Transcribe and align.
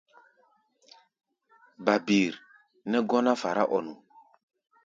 Babir 1.85 2.33
nɛ́ 2.89 3.01
gɔ́ná 3.09 3.33
fará-ɔ-nu. 3.41 3.93